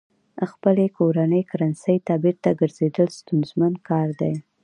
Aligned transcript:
خپلې 0.51 0.85
کورنۍ 0.97 1.43
کرنسۍ 1.51 1.97
ته 2.07 2.13
بېرته 2.23 2.49
ګرځېدل 2.59 3.07
ستونزمن 3.19 3.73
کار 3.87 4.07
دی. 4.19 4.33